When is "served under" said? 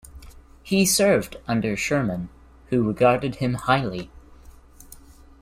0.87-1.77